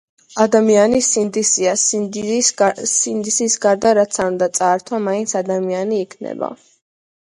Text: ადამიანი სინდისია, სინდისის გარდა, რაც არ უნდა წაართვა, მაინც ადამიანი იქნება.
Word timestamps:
ადამიანი 0.43 1.01
სინდისია, 1.07 1.75
სინდისის 1.81 3.59
გარდა, 3.69 3.95
რაც 4.03 4.21
არ 4.27 4.33
უნდა 4.35 4.51
წაართვა, 4.61 5.05
მაინც 5.11 5.39
ადამიანი 5.45 6.07
იქნება. 6.11 6.57